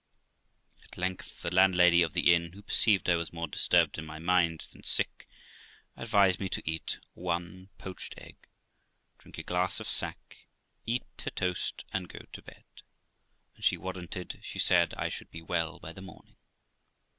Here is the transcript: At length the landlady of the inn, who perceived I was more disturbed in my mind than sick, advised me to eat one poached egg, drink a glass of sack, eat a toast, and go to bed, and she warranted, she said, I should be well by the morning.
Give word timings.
At 0.83 0.97
length 0.97 1.43
the 1.43 1.53
landlady 1.53 2.01
of 2.01 2.13
the 2.13 2.33
inn, 2.33 2.53
who 2.53 2.63
perceived 2.63 3.07
I 3.07 3.15
was 3.15 3.31
more 3.31 3.47
disturbed 3.47 3.99
in 3.99 4.05
my 4.07 4.17
mind 4.17 4.65
than 4.71 4.81
sick, 4.81 5.29
advised 5.95 6.39
me 6.39 6.49
to 6.49 6.63
eat 6.67 6.97
one 7.13 7.69
poached 7.77 8.15
egg, 8.17 8.47
drink 9.19 9.37
a 9.37 9.43
glass 9.43 9.79
of 9.79 9.85
sack, 9.85 10.47
eat 10.87 11.03
a 11.23 11.29
toast, 11.29 11.85
and 11.93 12.09
go 12.09 12.25
to 12.33 12.41
bed, 12.41 12.65
and 13.55 13.63
she 13.63 13.77
warranted, 13.77 14.39
she 14.41 14.57
said, 14.57 14.95
I 14.95 15.07
should 15.09 15.29
be 15.29 15.43
well 15.43 15.77
by 15.79 15.93
the 15.93 16.01
morning. 16.01 16.37